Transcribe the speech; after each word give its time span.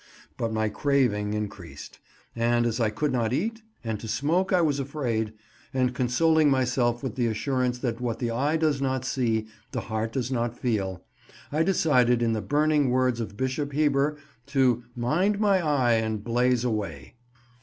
But 0.35 0.51
my 0.51 0.67
craving 0.67 1.35
increased, 1.35 1.99
and 2.35 2.65
as 2.65 2.79
I 2.79 2.89
could 2.89 3.11
not 3.11 3.33
eat, 3.33 3.61
and 3.83 3.99
to 3.99 4.07
smoke 4.07 4.51
I 4.51 4.59
was 4.59 4.79
afraid, 4.79 5.31
and 5.75 5.93
consoling 5.93 6.49
myself 6.49 7.03
with 7.03 7.13
the 7.13 7.27
assurance 7.27 7.77
that 7.77 8.01
what 8.01 8.17
the 8.17 8.31
eye 8.31 8.57
does 8.57 8.81
not 8.81 9.05
see, 9.05 9.45
the 9.73 9.81
heart 9.81 10.13
does 10.13 10.31
not 10.31 10.57
feel, 10.57 11.03
I 11.51 11.61
decided, 11.61 12.23
in 12.23 12.33
the 12.33 12.41
burning 12.41 12.89
words 12.89 13.19
of 13.19 13.37
Bishop 13.37 13.73
Heber, 13.73 14.17
to 14.47 14.81
"mind 14.95 15.39
my 15.39 15.59
eye 15.63 15.93
and 15.93 16.23
blaze 16.23 16.63
away." 16.63 17.13